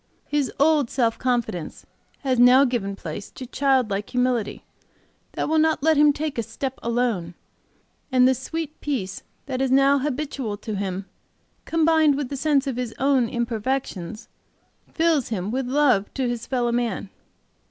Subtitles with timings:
[0.25, 1.85] "His old self confidence
[2.21, 4.65] has now given place to child like humility
[5.33, 7.35] that will not let him take a step alone,
[8.11, 11.05] and the sweet peace that is now habitual to him
[11.65, 14.27] combined with the sense of his own imperfections,
[14.91, 17.11] fills him with love to his fellow man.